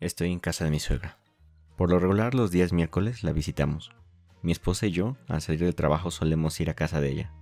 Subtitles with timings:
[0.00, 1.18] Estoy en casa de mi suegra.
[1.76, 3.92] Por lo regular los días miércoles la visitamos.
[4.40, 7.32] Mi esposa y yo, al salir del trabajo, solemos ir a casa de ella.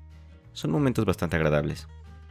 [0.55, 1.87] Son momentos bastante agradables.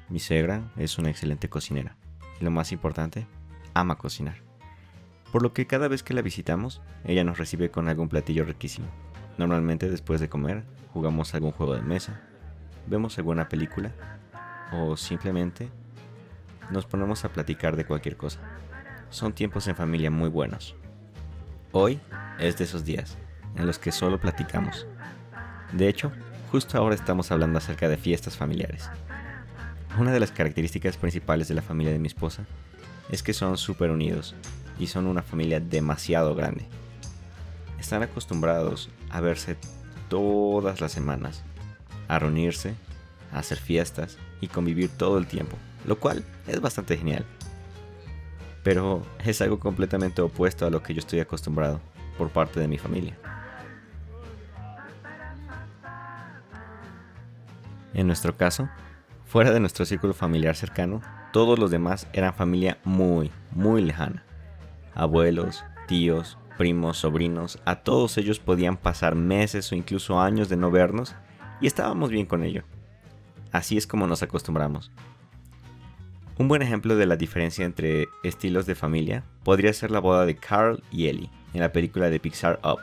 [0.10, 1.96] Mi suegra es una excelente cocinera.
[2.42, 3.26] Y lo más importante,
[3.74, 4.44] ama cocinar.
[5.32, 8.88] Por lo que cada vez que la visitamos, ella nos recibe con algún platillo riquísimo.
[9.38, 12.20] Normalmente después de comer, jugamos algún juego de mesa,
[12.86, 13.94] vemos alguna película
[14.74, 15.70] o simplemente
[16.70, 18.42] nos ponemos a platicar de cualquier cosa
[19.10, 20.76] son tiempos en familia muy buenos.
[21.72, 22.00] Hoy
[22.40, 23.18] es de esos días
[23.56, 24.86] en los que solo platicamos.
[25.72, 26.12] De hecho,
[26.52, 28.90] justo ahora estamos hablando acerca de fiestas familiares.
[29.98, 32.46] Una de las características principales de la familia de mi esposa
[33.10, 34.36] es que son súper unidos
[34.80, 36.66] y son una familia demasiado grande.
[37.80, 39.58] Están acostumbrados a verse
[40.10, 41.44] todas las semanas,
[42.08, 42.76] a reunirse,
[43.34, 47.26] a hacer fiestas y convivir todo el tiempo, lo cual es bastante genial
[48.68, 51.80] pero es algo completamente opuesto a lo que yo estoy acostumbrado
[52.18, 53.18] por parte de mi familia.
[57.94, 58.68] En nuestro caso,
[59.24, 61.02] fuera de nuestro círculo familiar cercano,
[61.32, 64.26] todos los demás eran familia muy, muy lejana.
[64.94, 70.72] Abuelos, tíos, primos, sobrinos, a todos ellos podían pasar meses o incluso años de no
[70.72, 71.16] vernos
[71.62, 72.64] y estábamos bien con ello.
[73.54, 74.92] Así es como nos acostumbramos.
[76.40, 80.36] Un buen ejemplo de la diferencia entre estilos de familia podría ser la boda de
[80.36, 82.82] Carl y Ellie en la película de Pixar Up.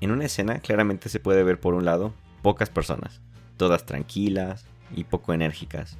[0.00, 3.20] En una escena claramente se puede ver por un lado pocas personas,
[3.58, 4.64] todas tranquilas
[4.96, 5.98] y poco enérgicas,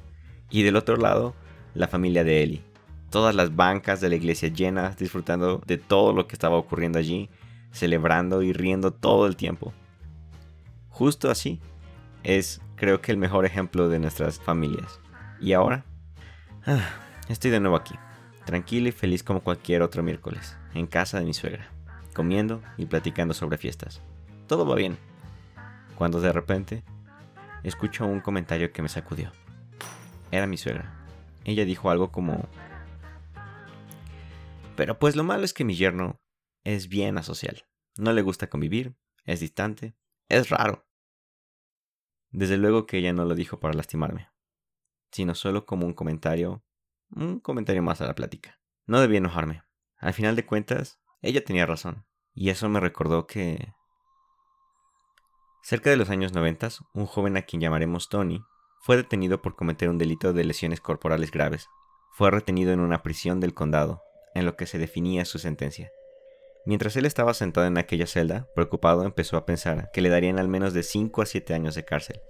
[0.49, 1.35] y del otro lado
[1.75, 2.63] la familia de Ellie,
[3.11, 7.29] todas las bancas de la iglesia llenas disfrutando de todo lo que estaba ocurriendo allí,
[7.71, 9.73] celebrando y riendo todo el tiempo.
[10.89, 11.59] Justo así
[12.23, 14.99] es creo que el mejor ejemplo de nuestras familias.
[15.39, 15.85] Y ahora
[16.63, 16.93] Ah,
[17.27, 17.95] estoy de nuevo aquí,
[18.45, 21.71] tranquilo y feliz como cualquier otro miércoles, en casa de mi suegra,
[22.13, 23.99] comiendo y platicando sobre fiestas.
[24.45, 24.99] Todo va bien.
[25.95, 26.83] Cuando de repente
[27.63, 29.31] escucho un comentario que me sacudió.
[30.29, 31.03] Era mi suegra.
[31.45, 32.47] Ella dijo algo como...
[34.75, 36.21] Pero pues lo malo es que mi yerno
[36.63, 37.65] es bien asocial.
[37.97, 38.95] No le gusta convivir,
[39.25, 39.95] es distante,
[40.29, 40.85] es raro.
[42.29, 44.31] Desde luego que ella no lo dijo para lastimarme
[45.11, 46.63] sino solo como un comentario,
[47.09, 48.59] un comentario más a la plática.
[48.85, 49.63] No debía enojarme.
[49.97, 52.05] Al final de cuentas, ella tenía razón.
[52.33, 53.73] Y eso me recordó que...
[55.63, 58.43] Cerca de los años 90, un joven a quien llamaremos Tony
[58.79, 61.67] fue detenido por cometer un delito de lesiones corporales graves.
[62.13, 64.01] Fue retenido en una prisión del condado,
[64.33, 65.91] en lo que se definía su sentencia.
[66.65, 70.47] Mientras él estaba sentado en aquella celda, preocupado empezó a pensar que le darían al
[70.47, 72.21] menos de 5 a 7 años de cárcel.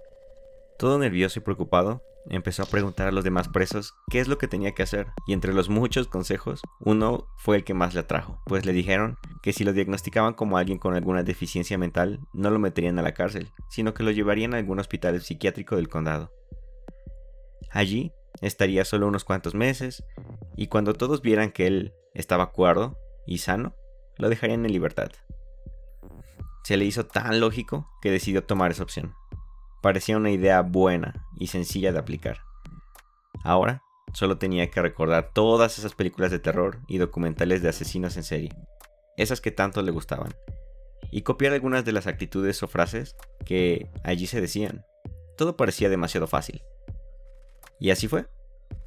[0.82, 4.48] Todo nervioso y preocupado, empezó a preguntar a los demás presos qué es lo que
[4.48, 8.42] tenía que hacer, y entre los muchos consejos, uno fue el que más le atrajo,
[8.46, 12.58] pues le dijeron que si lo diagnosticaban como alguien con alguna deficiencia mental, no lo
[12.58, 16.32] meterían a la cárcel, sino que lo llevarían a algún hospital psiquiátrico del condado.
[17.70, 20.02] Allí estaría solo unos cuantos meses,
[20.56, 23.76] y cuando todos vieran que él estaba cuerdo y sano,
[24.16, 25.12] lo dejarían en libertad.
[26.64, 29.14] Se le hizo tan lógico que decidió tomar esa opción
[29.82, 32.38] parecía una idea buena y sencilla de aplicar.
[33.44, 33.82] Ahora
[34.14, 38.50] solo tenía que recordar todas esas películas de terror y documentales de asesinos en serie,
[39.16, 40.34] esas que tanto le gustaban,
[41.10, 44.84] y copiar algunas de las actitudes o frases que allí se decían.
[45.36, 46.62] Todo parecía demasiado fácil.
[47.80, 48.26] Y así fue.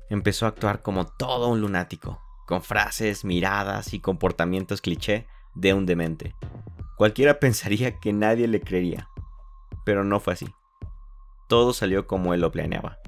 [0.10, 5.86] Empezó a actuar como todo un lunático, con frases, miradas y comportamientos cliché de un
[5.86, 6.36] demente.
[6.98, 9.10] Cualquiera pensaría que nadie le creería,
[9.84, 10.48] pero no fue así
[11.48, 13.00] todo salió como él lo planeaba.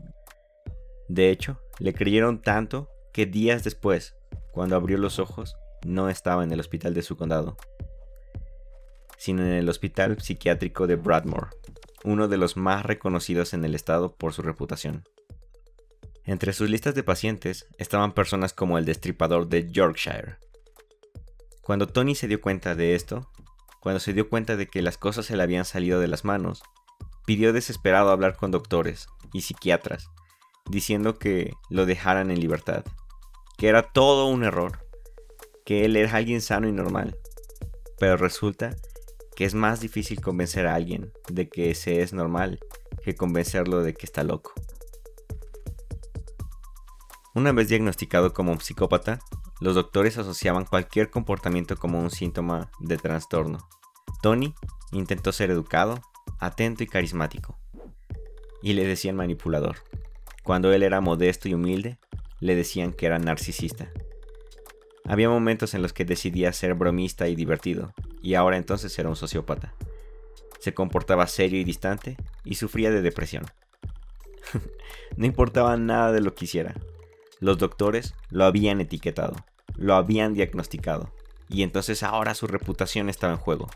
[1.07, 4.15] De hecho, le creyeron tanto que días después,
[4.51, 5.55] cuando abrió los ojos,
[5.85, 7.57] no estaba en el hospital de su condado,
[9.17, 11.47] sino en el hospital psiquiátrico de Bradmore,
[12.03, 15.03] uno de los más reconocidos en el estado por su reputación.
[16.25, 20.37] Entre sus listas de pacientes estaban personas como el destripador de Yorkshire.
[21.61, 23.31] Cuando Tony se dio cuenta de esto,
[23.79, 26.63] cuando se dio cuenta de que las cosas se le habían salido de las manos,
[27.28, 30.09] pidió desesperado hablar con doctores y psiquiatras,
[30.70, 32.85] diciendo que lo dejaran en libertad,
[33.58, 34.88] que era todo un error,
[35.66, 37.18] que él era alguien sano y normal.
[38.00, 38.78] Pero resulta
[39.35, 42.59] que es más difícil convencer a alguien de que se es normal
[43.03, 44.53] que convencerlo de que está loco.
[47.35, 49.20] Una vez diagnosticado como psicópata,
[49.59, 53.68] los doctores asociaban cualquier comportamiento como un síntoma de trastorno.
[54.22, 54.56] Tony
[54.94, 56.00] intentó ser educado
[56.39, 57.57] atento y carismático.
[58.61, 59.78] Y le decían manipulador.
[60.43, 61.97] Cuando él era modesto y humilde,
[62.39, 63.91] le decían que era narcisista.
[65.05, 69.16] Había momentos en los que decidía ser bromista y divertido, y ahora entonces era un
[69.16, 69.73] sociópata.
[70.59, 73.45] Se comportaba serio y distante y sufría de depresión.
[75.17, 76.75] no importaba nada de lo que hiciera.
[77.40, 79.35] Los doctores lo habían etiquetado,
[79.75, 81.13] lo habían diagnosticado,
[81.49, 83.69] y entonces ahora su reputación estaba en juego,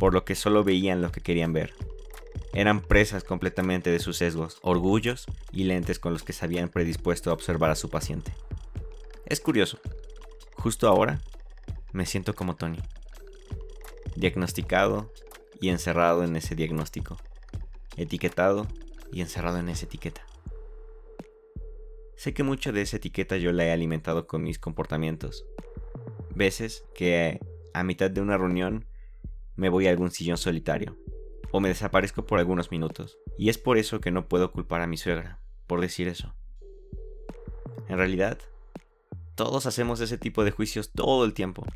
[0.00, 1.74] por lo que solo veían lo que querían ver.
[2.54, 7.30] Eran presas completamente de sus sesgos, orgullos y lentes con los que se habían predispuesto
[7.30, 8.32] a observar a su paciente.
[9.26, 9.78] Es curioso,
[10.54, 11.20] justo ahora
[11.92, 12.78] me siento como Tony,
[14.16, 15.12] diagnosticado
[15.60, 17.18] y encerrado en ese diagnóstico,
[17.96, 18.66] etiquetado
[19.12, 20.22] y encerrado en esa etiqueta.
[22.16, 25.44] Sé que mucho de esa etiqueta yo la he alimentado con mis comportamientos.
[26.34, 27.38] Veces que
[27.74, 28.86] a mitad de una reunión
[29.60, 30.96] me voy a algún sillón solitario
[31.52, 33.18] o me desaparezco por algunos minutos.
[33.36, 36.34] Y es por eso que no puedo culpar a mi suegra por decir eso.
[37.86, 38.38] En realidad,
[39.34, 41.66] todos hacemos ese tipo de juicios todo el tiempo.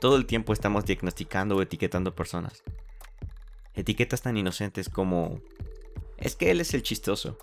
[0.00, 2.62] Todo el tiempo estamos diagnosticando o etiquetando personas.
[3.74, 5.42] Etiquetas tan inocentes como
[6.16, 7.36] es que él es el chistoso.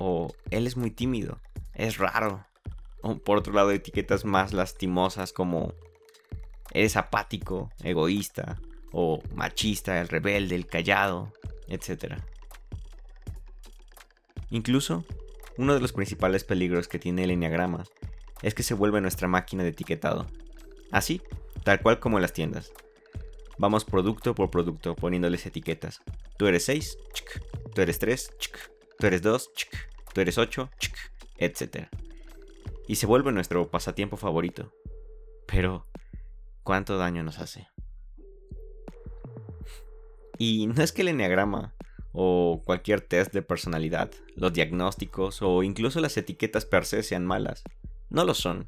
[0.00, 1.38] O él es muy tímido.
[1.74, 2.44] Es raro.
[3.02, 5.74] O por otro lado, etiquetas más lastimosas como
[6.72, 8.60] eres apático, egoísta,
[8.92, 11.32] o machista, el rebelde, el callado,
[11.68, 12.14] etc.
[14.50, 15.04] Incluso,
[15.56, 17.84] uno de los principales peligros que tiene el enneagrama
[18.42, 20.26] es que se vuelve nuestra máquina de etiquetado.
[20.90, 21.22] Así,
[21.64, 22.72] tal cual como en las tiendas.
[23.58, 26.00] Vamos producto por producto poniéndoles etiquetas.
[26.38, 26.96] Tú eres 6,
[27.74, 28.30] tú eres 3,
[28.98, 29.50] tú eres 2,
[30.14, 30.70] tú eres 8,
[31.36, 31.88] etc.
[32.88, 34.72] Y se vuelve nuestro pasatiempo favorito.
[35.46, 35.86] Pero,
[36.62, 37.68] ¿cuánto daño nos hace?
[40.40, 41.74] Y no es que el enneagrama
[42.12, 47.62] o cualquier test de personalidad, los diagnósticos o incluso las etiquetas per se sean malas.
[48.08, 48.66] No lo son.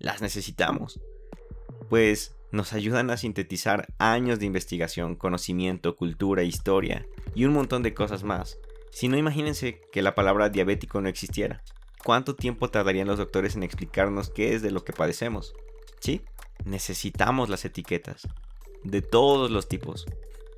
[0.00, 1.00] Las necesitamos.
[1.88, 7.94] Pues nos ayudan a sintetizar años de investigación, conocimiento, cultura, historia y un montón de
[7.94, 8.58] cosas más.
[8.90, 11.62] Si no, imagínense que la palabra diabético no existiera.
[12.02, 15.54] ¿Cuánto tiempo tardarían los doctores en explicarnos qué es de lo que padecemos?
[16.00, 16.22] ¿Sí?
[16.64, 18.26] Necesitamos las etiquetas.
[18.82, 20.06] De todos los tipos.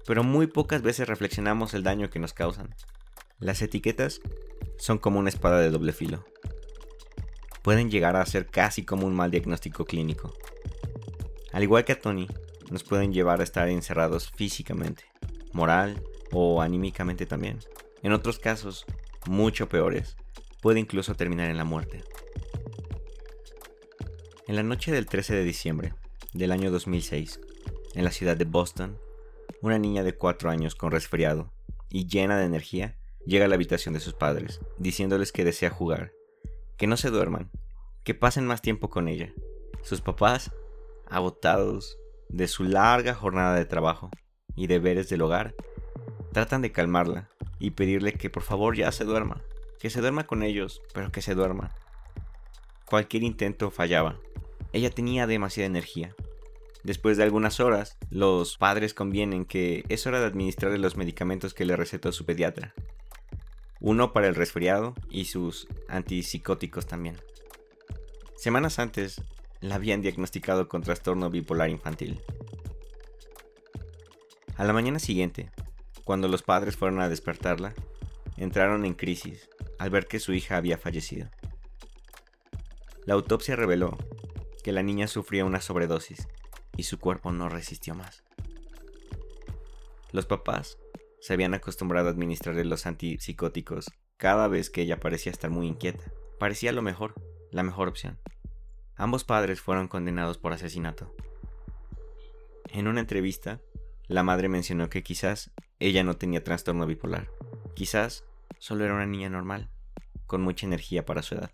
[0.06, 2.74] Pero muy pocas veces reflexionamos el daño que nos causan.
[3.38, 4.20] Las etiquetas
[4.78, 6.24] son como una espada de doble filo.
[7.62, 10.32] Pueden llegar a ser casi como un mal diagnóstico clínico.
[11.52, 12.28] Al igual que a Tony,
[12.70, 15.04] nos pueden llevar a estar encerrados físicamente,
[15.52, 17.58] moral o anímicamente también.
[18.02, 18.84] En otros casos,
[19.26, 20.16] mucho peores,
[20.60, 22.04] puede incluso terminar en la muerte.
[24.46, 25.94] En la noche del 13 de diciembre
[26.32, 27.40] del año 2006,
[27.94, 28.98] en la ciudad de Boston,
[29.62, 31.52] una niña de 4 años con resfriado
[31.88, 36.12] y llena de energía llega a la habitación de sus padres, diciéndoles que desea jugar,
[36.76, 37.50] que no se duerman,
[38.04, 39.32] que pasen más tiempo con ella.
[39.82, 40.52] Sus papás
[41.08, 41.98] agotados
[42.28, 44.10] de su larga jornada de trabajo
[44.54, 45.54] y deberes del hogar,
[46.32, 49.42] tratan de calmarla y pedirle que por favor ya se duerma,
[49.78, 51.74] que se duerma con ellos, pero que se duerma.
[52.84, 54.18] Cualquier intento fallaba.
[54.72, 56.14] Ella tenía demasiada energía.
[56.86, 61.64] Después de algunas horas, los padres convienen que es hora de administrarle los medicamentos que
[61.64, 62.74] le recetó su pediatra.
[63.80, 67.16] Uno para el resfriado y sus antipsicóticos también.
[68.36, 69.20] Semanas antes,
[69.60, 72.20] la habían diagnosticado con trastorno bipolar infantil.
[74.56, 75.50] A la mañana siguiente,
[76.04, 77.74] cuando los padres fueron a despertarla,
[78.36, 79.48] entraron en crisis
[79.80, 81.28] al ver que su hija había fallecido.
[83.06, 83.98] La autopsia reveló
[84.62, 86.28] que la niña sufría una sobredosis
[86.76, 88.22] y su cuerpo no resistió más.
[90.12, 90.78] Los papás
[91.20, 96.04] se habían acostumbrado a administrarle los antipsicóticos cada vez que ella parecía estar muy inquieta.
[96.38, 97.14] Parecía lo mejor,
[97.50, 98.18] la mejor opción.
[98.96, 101.14] Ambos padres fueron condenados por asesinato.
[102.68, 103.60] En una entrevista,
[104.06, 107.28] la madre mencionó que quizás ella no tenía trastorno bipolar.
[107.74, 108.24] Quizás
[108.58, 109.68] solo era una niña normal,
[110.26, 111.50] con mucha energía para su edad.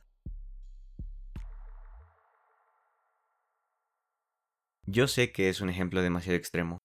[4.94, 6.76] Yo sé que es un ejemplo demasiado extremo,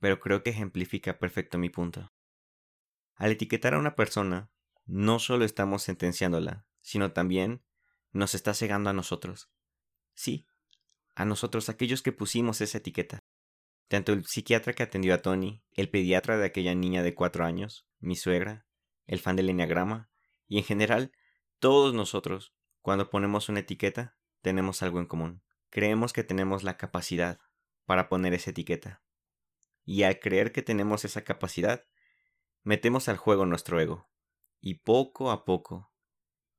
[0.00, 2.08] pero creo que ejemplifica perfecto mi punto.
[3.14, 4.50] Al etiquetar a una persona,
[4.86, 7.62] no solo estamos sentenciándola, sino también
[8.10, 9.52] nos está cegando a nosotros.
[10.14, 10.48] Sí,
[11.14, 13.20] a nosotros aquellos que pusimos esa etiqueta.
[13.86, 17.86] Tanto el psiquiatra que atendió a Tony, el pediatra de aquella niña de cuatro años,
[18.00, 18.66] mi suegra,
[19.06, 20.10] el fan del enneagrama,
[20.48, 21.12] y en general,
[21.60, 25.42] todos nosotros, cuando ponemos una etiqueta, tenemos algo en común.
[25.72, 27.40] Creemos que tenemos la capacidad
[27.86, 29.02] para poner esa etiqueta.
[29.86, 31.86] Y al creer que tenemos esa capacidad,
[32.62, 34.06] metemos al juego nuestro ego.
[34.60, 35.90] Y poco a poco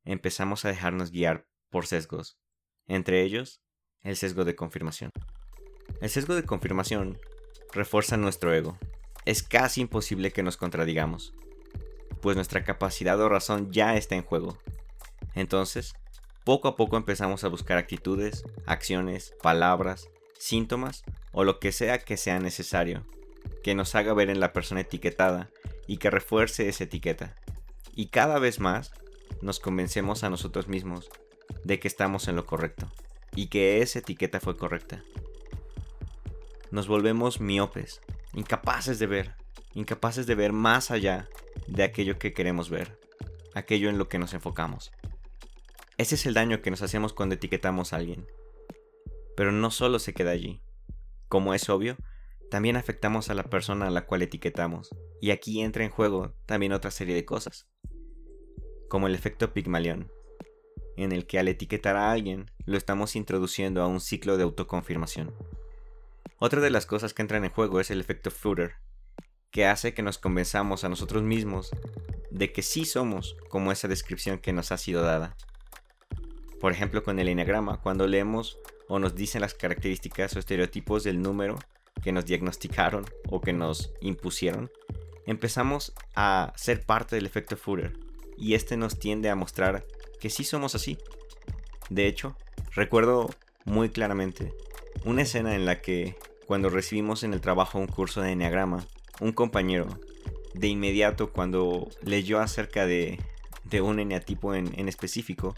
[0.03, 2.39] empezamos a dejarnos guiar por sesgos
[2.87, 3.61] entre ellos
[4.01, 5.11] el sesgo de confirmación.
[6.01, 7.19] El sesgo de confirmación
[7.71, 8.79] refuerza nuestro ego.
[9.25, 11.35] Es casi imposible que nos contradigamos,
[12.19, 14.57] pues nuestra capacidad o razón ya está en juego.
[15.35, 15.93] Entonces,
[16.43, 22.17] poco a poco empezamos a buscar actitudes, acciones, palabras, síntomas o lo que sea que
[22.17, 23.05] sea necesario,
[23.63, 25.49] que nos haga ver en la persona etiquetada
[25.87, 27.35] y que refuerce esa etiqueta.
[27.95, 28.91] Y cada vez más
[29.41, 31.09] nos convencemos a nosotros mismos
[31.63, 32.87] de que estamos en lo correcto
[33.35, 35.03] y que esa etiqueta fue correcta.
[36.71, 38.01] Nos volvemos miopes,
[38.33, 39.35] incapaces de ver,
[39.73, 41.29] incapaces de ver más allá
[41.67, 42.99] de aquello que queremos ver,
[43.53, 44.91] aquello en lo que nos enfocamos.
[45.97, 48.25] Ese es el daño que nos hacemos cuando etiquetamos a alguien.
[49.35, 50.61] Pero no solo se queda allí.
[51.27, 51.97] Como es obvio,
[52.49, 56.71] también afectamos a la persona a la cual etiquetamos, y aquí entra en juego también
[56.71, 57.67] otra serie de cosas,
[58.89, 60.11] como el efecto Pigmalión,
[60.95, 65.33] en el que al etiquetar a alguien lo estamos introduciendo a un ciclo de autoconfirmación.
[66.37, 68.75] Otra de las cosas que entran en juego es el efecto Fruiter,
[69.49, 71.71] que hace que nos convenzamos a nosotros mismos
[72.29, 75.35] de que sí somos como esa descripción que nos ha sido dada.
[76.63, 81.21] Por ejemplo, con el enagrama, cuando leemos o nos dicen las características o estereotipos del
[81.21, 81.59] número
[82.01, 84.71] que nos diagnosticaron o que nos impusieron,
[85.25, 87.99] empezamos a ser parte del efecto Fruiter
[88.37, 89.83] y este nos tiende a mostrar
[90.21, 90.97] que sí somos así.
[91.89, 92.37] De hecho,
[92.71, 93.29] recuerdo
[93.65, 94.53] muy claramente
[95.03, 96.15] una escena en la que
[96.47, 98.85] cuando recibimos en el trabajo un curso de enneagrama,
[99.19, 99.99] un compañero
[100.53, 103.19] de inmediato cuando leyó acerca de,
[103.81, 105.55] un eneatipo en, en específico,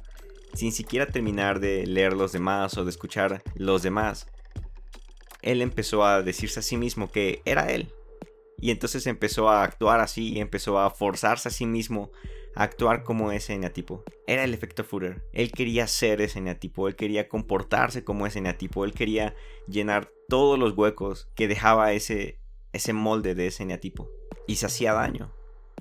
[0.56, 4.28] sin siquiera terminar de leer los demás o de escuchar los demás,
[5.42, 7.94] él empezó a decirse a sí mismo que era él.
[8.58, 12.12] Y entonces empezó a actuar así y empezó a forzarse a sí mismo
[12.56, 14.04] actuar como ese eneatipo.
[14.28, 15.24] Era el efecto Führer.
[15.34, 19.36] Él quería ser ese eneatipo, él quería comportarse como ese eneatipo, él quería
[19.68, 22.40] llenar todos los huecos que dejaba ese,
[22.72, 24.10] ese molde de ese eneatipo.
[24.48, 25.34] Y se hacía daño,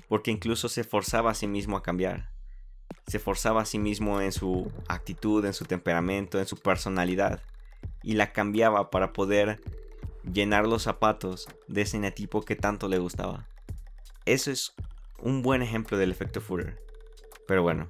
[0.09, 2.34] porque incluso se forzaba a sí mismo a cambiar.
[3.07, 7.41] Se forzaba a sí mismo en su actitud, en su temperamento, en su personalidad.
[8.03, 9.61] Y la cambiaba para poder
[10.31, 13.47] llenar los zapatos de ese eneatipo que tanto le gustaba.
[14.25, 14.73] Eso es
[15.19, 16.79] un buen ejemplo del efecto Führer.
[17.47, 17.89] Pero bueno,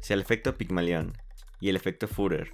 [0.00, 1.16] si al efecto Pygmalion
[1.60, 2.52] y el efecto Führer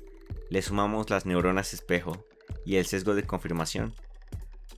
[0.50, 2.24] le sumamos las neuronas espejo
[2.64, 3.94] y el sesgo de confirmación,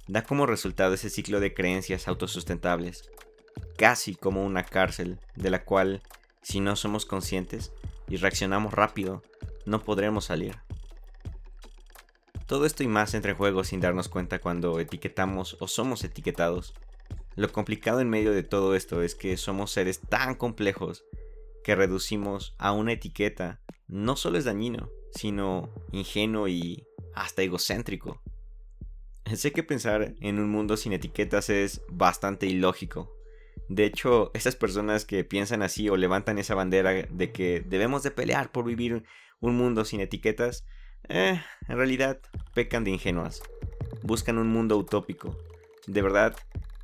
[0.06, 3.10] da como resultado ese ciclo de creencias autosustentables,
[3.76, 6.02] casi como una cárcel de la cual,
[6.42, 7.72] si no somos conscientes
[8.08, 9.22] y reaccionamos rápido,
[9.66, 10.58] no podremos salir.
[12.46, 16.74] Todo esto y más entra en juego sin darnos cuenta cuando etiquetamos o somos etiquetados
[17.36, 21.04] lo complicado en medio de todo esto es que somos seres tan complejos
[21.62, 28.20] que reducimos a una etiqueta no solo es dañino, sino ingenuo y hasta egocéntrico.
[29.34, 33.10] Sé que pensar en un mundo sin etiquetas es bastante ilógico.
[33.70, 38.10] De hecho, esas personas que piensan así o levantan esa bandera de que debemos de
[38.10, 39.04] pelear por vivir
[39.38, 40.64] un mundo sin etiquetas,
[41.08, 42.18] eh, en realidad
[42.52, 43.44] pecan de ingenuas.
[44.02, 45.38] Buscan un mundo utópico.
[45.86, 46.36] De verdad,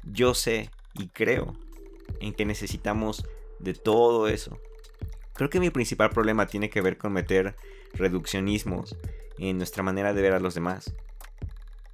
[0.04, 1.58] yo sé y creo
[2.20, 3.26] en que necesitamos
[3.58, 4.60] de todo eso.
[5.34, 7.56] Creo que mi principal problema tiene que ver con meter
[7.94, 8.96] reduccionismos
[9.38, 10.94] en nuestra manera de ver a los demás.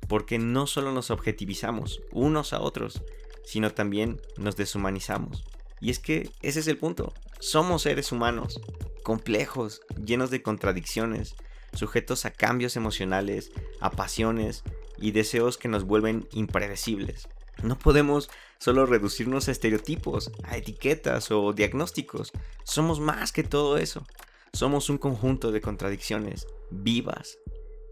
[0.07, 3.03] Porque no solo nos objetivizamos unos a otros,
[3.45, 5.45] sino también nos deshumanizamos.
[5.81, 7.13] Y es que ese es el punto.
[7.41, 8.61] Somos seres humanos,
[9.03, 11.35] complejos, llenos de contradicciones,
[11.75, 14.63] sujetos a cambios emocionales, a pasiones
[14.99, 17.29] y deseos que nos vuelven impredecibles.
[17.63, 22.33] No podemos solo reducirnos a estereotipos, a etiquetas o diagnósticos.
[22.65, 24.07] Somos más que todo eso.
[24.53, 27.39] Somos un conjunto de contradicciones vivas.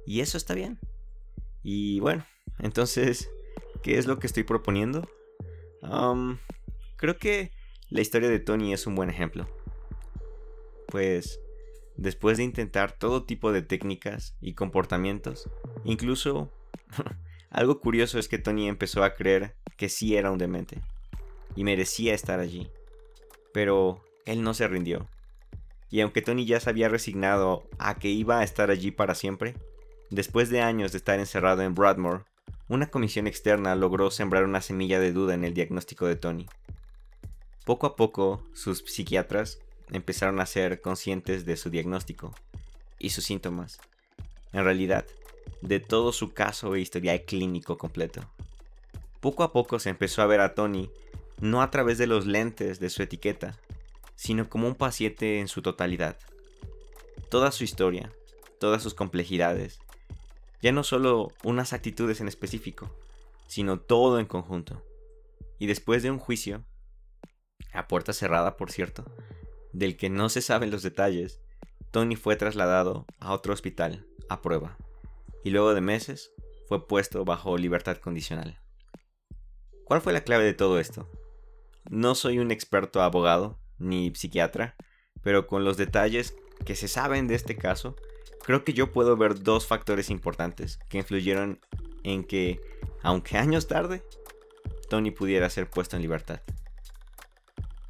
[0.07, 0.79] Y eso está bien.
[1.63, 2.25] Y bueno,
[2.59, 3.31] entonces,
[3.83, 5.09] ¿qué es lo que estoy proponiendo?
[6.97, 7.53] Creo que
[7.89, 9.49] la historia de Tony es un buen ejemplo.
[10.89, 11.41] Pues,
[11.97, 15.49] después de intentar todo tipo de técnicas y comportamientos,
[15.85, 16.53] incluso
[17.51, 20.81] Algo curioso es que Tony empezó a creer que sí era un demente
[21.57, 22.71] y merecía estar allí.
[23.53, 25.09] Pero él no se rindió.
[25.91, 29.55] Y aunque Tony ya se había resignado a que iba a estar allí para siempre,
[30.11, 32.23] después de años de estar encerrado en Bradmore,
[32.69, 36.47] una comisión externa logró sembrar una semilla de duda en el diagnóstico de Tony.
[37.65, 39.59] Poco a poco, sus psiquiatras
[39.91, 42.35] empezaron a ser conscientes de su diagnóstico
[42.99, 43.81] y sus síntomas.
[44.53, 45.05] En realidad,
[45.63, 48.23] de todo su caso e historial clínico completo.
[49.21, 50.91] Poco a poco se empezó a ver a Tony
[51.41, 53.59] no a través de los lentes de su etiqueta,
[54.15, 56.17] sino como un paciente en su totalidad.
[57.31, 58.13] Toda su historia,
[58.59, 59.81] todas sus complejidades
[60.63, 62.91] Ya no solo unas actitudes en específico,
[63.47, 64.85] sino todo en conjunto.
[65.59, 66.65] Y después de un juicio,
[67.73, 69.05] a puerta cerrada por cierto,
[69.73, 71.41] del que no se saben los detalles,
[71.91, 74.77] Tony fue trasladado a otro hospital a prueba,
[75.45, 76.33] y luego de meses
[76.69, 78.61] fue puesto bajo libertad condicional.
[79.85, 81.11] ¿Cuál fue la clave de todo esto?
[81.89, 84.77] No soy un experto abogado ni psiquiatra,
[85.23, 87.97] pero con los detalles que se saben de este caso,
[88.45, 91.61] creo que yo puedo ver dos factores importantes que influyeron
[92.03, 92.61] en que,
[93.03, 94.03] aunque años tarde,
[94.89, 96.41] Tony pudiera ser puesto en libertad.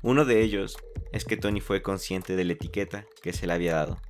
[0.03, 0.77] Uno de ellos
[1.13, 4.01] es que Tony fue consciente de la etiqueta que se le había dado.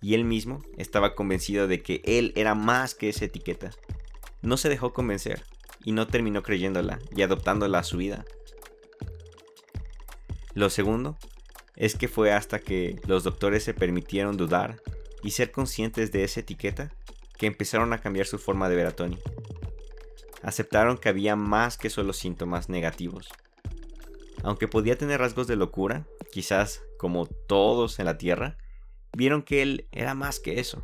[0.00, 3.70] Y él mismo estaba convencido de que él era más que esa etiqueta.
[4.42, 5.44] No se dejó convencer
[5.84, 8.24] y no terminó creyéndola y adoptándola a su vida.
[10.54, 11.18] Lo segundo
[11.76, 14.80] es que fue hasta que los doctores se permitieron dudar
[15.22, 16.92] y ser conscientes de esa etiqueta
[17.38, 19.18] que empezaron a cambiar su forma de ver a Tony.
[20.42, 23.28] Aceptaron que había más que solo síntomas negativos.
[24.42, 28.56] Aunque podía tener rasgos de locura, quizás como todos en la Tierra,
[29.16, 30.82] vieron que él era más que eso.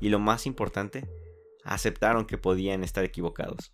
[0.00, 1.08] Y lo más importante,
[1.64, 3.72] aceptaron que podían estar equivocados.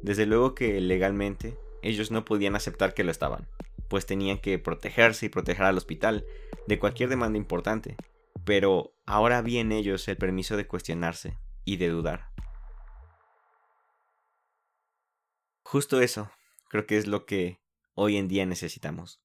[0.00, 3.48] Desde luego que legalmente ellos no podían aceptar que lo estaban,
[3.88, 6.24] pues tenían que protegerse y proteger al hospital
[6.66, 7.96] de cualquier demanda importante,
[8.44, 12.30] pero ahora había en ellos el permiso de cuestionarse y de dudar.
[15.62, 16.30] Justo eso,
[16.68, 17.62] creo que es lo que
[17.94, 19.22] hoy en día necesitamos.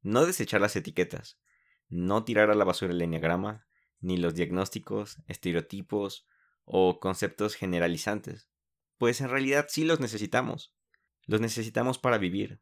[0.00, 1.40] No desechar las etiquetas,
[1.88, 3.66] no tirar a la basura el enneagrama,
[4.00, 6.26] ni los diagnósticos, estereotipos
[6.64, 8.48] o conceptos generalizantes,
[8.98, 10.74] pues en realidad sí los necesitamos.
[11.26, 12.60] Los necesitamos para vivir,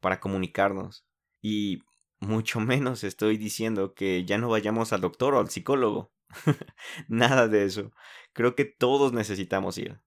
[0.00, 1.06] para comunicarnos,
[1.40, 1.82] y
[2.20, 6.12] mucho menos estoy diciendo que ya no vayamos al doctor o al psicólogo.
[7.08, 7.92] Nada de eso.
[8.32, 10.00] Creo que todos necesitamos ir.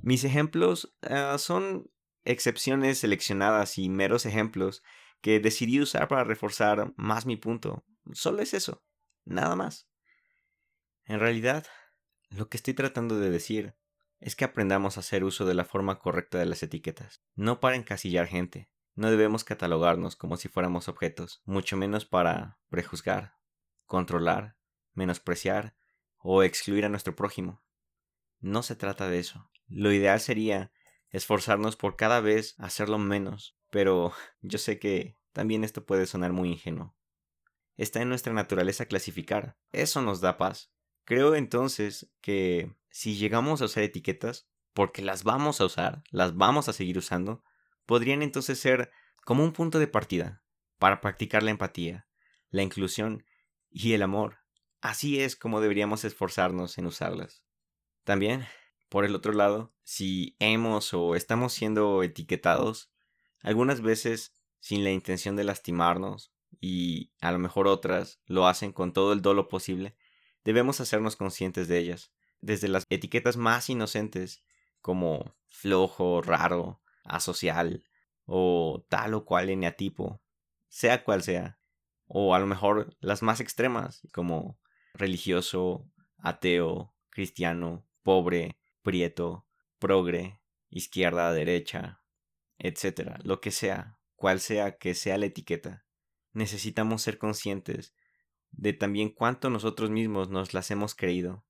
[0.00, 1.90] Mis ejemplos ah, son
[2.24, 4.82] excepciones seleccionadas y meros ejemplos
[5.20, 7.84] que decidí usar para reforzar más mi punto.
[8.12, 8.84] Solo es eso,
[9.24, 9.88] nada más.
[11.04, 11.66] En realidad,
[12.30, 13.74] lo que estoy tratando de decir
[14.20, 17.76] es que aprendamos a hacer uso de la forma correcta de las etiquetas, no para
[17.76, 18.68] encasillar gente.
[18.98, 23.36] No debemos catalogarnos como si fuéramos objetos, mucho menos para prejuzgar,
[23.86, 24.56] controlar,
[24.92, 25.76] menospreciar
[26.16, 27.62] o excluir a nuestro prójimo.
[28.40, 29.52] No se trata de eso.
[29.68, 30.72] Lo ideal sería
[31.10, 34.10] esforzarnos por cada vez hacerlo menos, pero
[34.42, 36.96] yo sé que también esto puede sonar muy ingenuo.
[37.76, 39.56] Está en nuestra naturaleza clasificar.
[39.70, 40.72] Eso nos da paz.
[41.04, 46.68] Creo entonces que si llegamos a usar etiquetas, porque las vamos a usar, las vamos
[46.68, 47.44] a seguir usando,
[47.88, 48.92] podrían entonces ser
[49.24, 50.42] como un punto de partida
[50.78, 52.06] para practicar la empatía,
[52.50, 53.24] la inclusión
[53.70, 54.40] y el amor.
[54.82, 57.42] Así es como deberíamos esforzarnos en usarlas.
[58.04, 58.46] También
[58.90, 62.92] por el otro lado, si hemos o estamos siendo etiquetados,
[63.40, 68.92] algunas veces sin la intención de lastimarnos y a lo mejor otras lo hacen con
[68.92, 69.96] todo el dolo posible,
[70.44, 74.44] debemos hacernos conscientes de ellas, desde las etiquetas más inocentes
[74.82, 77.84] como flojo, raro, asocial
[78.24, 80.20] o tal o cual eneatipo,
[80.68, 81.58] sea cual sea,
[82.06, 84.58] o a lo mejor las más extremas como
[84.94, 89.46] religioso, ateo, cristiano, pobre, prieto,
[89.78, 90.40] progre,
[90.70, 92.02] izquierda, derecha,
[92.58, 95.84] etcétera, lo que sea, cual sea que sea la etiqueta,
[96.32, 97.94] necesitamos ser conscientes
[98.50, 101.44] de también cuánto nosotros mismos nos las hemos creído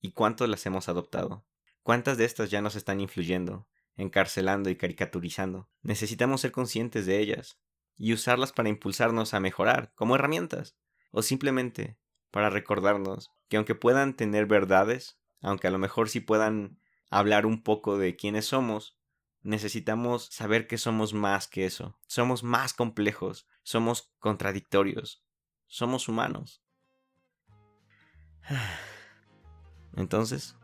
[0.00, 1.46] y cuánto las hemos adoptado.
[1.82, 5.68] ¿Cuántas de estas ya nos están influyendo, encarcelando y caricaturizando?
[5.82, 7.58] Necesitamos ser conscientes de ellas
[7.96, 10.76] y usarlas para impulsarnos a mejorar como herramientas
[11.10, 11.98] o simplemente
[12.30, 16.80] para recordarnos que aunque puedan tener verdades, aunque a lo mejor sí puedan
[17.10, 18.98] hablar un poco de quiénes somos,
[19.42, 21.96] necesitamos saber que somos más que eso.
[22.08, 25.24] Somos más complejos, somos contradictorios,
[25.66, 26.64] somos humanos.
[29.96, 30.56] Entonces,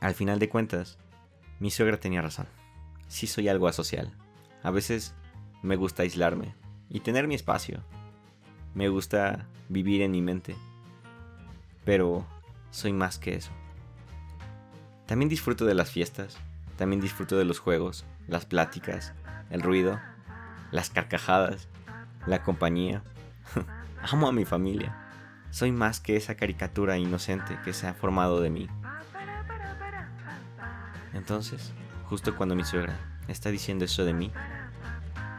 [0.00, 0.98] al final de cuentas,
[1.60, 2.61] mi suegra tenía razón.
[3.12, 4.10] Sí soy algo asocial.
[4.62, 5.14] A veces
[5.60, 6.54] me gusta aislarme
[6.88, 7.84] y tener mi espacio.
[8.72, 10.56] Me gusta vivir en mi mente.
[11.84, 12.26] Pero
[12.70, 13.50] soy más que eso.
[15.04, 16.38] También disfruto de las fiestas,
[16.78, 19.12] también disfruto de los juegos, las pláticas,
[19.50, 20.00] el ruido,
[20.70, 21.68] las carcajadas,
[22.26, 23.02] la compañía.
[24.10, 24.96] Amo a mi familia.
[25.50, 28.68] Soy más que esa caricatura inocente que se ha formado de mí.
[31.12, 31.74] Entonces,
[32.12, 32.94] justo cuando mi suegra
[33.26, 34.30] está diciendo eso de mí,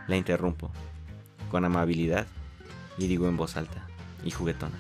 [0.07, 0.71] la interrumpo
[1.51, 2.25] con amabilidad
[2.97, 3.85] y digo en voz alta
[4.25, 4.79] y juguetona.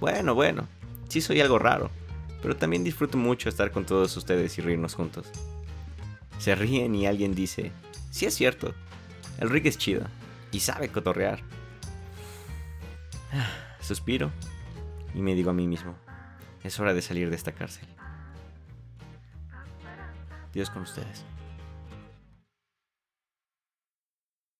[0.00, 0.66] Bueno, bueno,
[1.10, 1.90] sí soy algo raro,
[2.40, 5.26] pero también disfruto mucho estar con todos ustedes y reírnos juntos.
[6.38, 7.72] Se ríen y alguien dice,
[8.10, 8.72] sí es cierto,
[9.38, 10.06] el Rick es chido
[10.50, 11.40] y sabe cotorrear.
[13.82, 14.30] Suspiro
[15.14, 15.94] y me digo a mí mismo,
[16.64, 17.97] es hora de salir de esta cárcel.
[20.52, 21.24] Dios con ustedes.